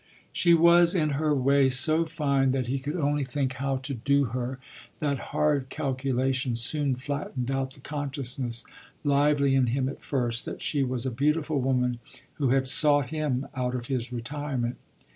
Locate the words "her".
1.11-1.31, 4.33-4.57